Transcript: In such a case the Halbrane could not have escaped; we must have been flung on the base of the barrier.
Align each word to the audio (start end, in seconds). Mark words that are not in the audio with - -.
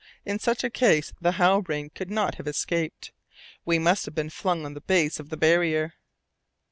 In 0.25 0.39
such 0.39 0.63
a 0.63 0.71
case 0.71 1.13
the 1.21 1.33
Halbrane 1.33 1.91
could 1.91 2.09
not 2.09 2.33
have 2.41 2.47
escaped; 2.47 3.11
we 3.65 3.77
must 3.77 4.05
have 4.05 4.15
been 4.15 4.31
flung 4.31 4.65
on 4.65 4.73
the 4.73 4.81
base 4.81 5.19
of 5.19 5.29
the 5.29 5.37
barrier. 5.37 5.93